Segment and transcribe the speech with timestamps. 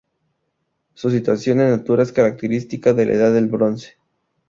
[0.95, 3.99] Su situación en altura es característica de la Edad del Bronce.